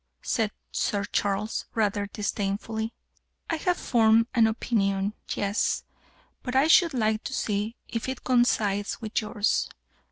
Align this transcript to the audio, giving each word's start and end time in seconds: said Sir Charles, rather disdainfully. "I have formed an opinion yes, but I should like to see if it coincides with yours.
said 0.23 0.49
Sir 0.71 1.05
Charles, 1.05 1.65
rather 1.75 2.07
disdainfully. 2.07 2.91
"I 3.51 3.57
have 3.57 3.77
formed 3.77 4.25
an 4.33 4.47
opinion 4.47 5.13
yes, 5.35 5.83
but 6.41 6.55
I 6.55 6.65
should 6.65 6.95
like 6.95 7.23
to 7.25 7.33
see 7.35 7.75
if 7.87 8.09
it 8.09 8.23
coincides 8.23 8.99
with 8.99 9.21
yours. 9.21 9.69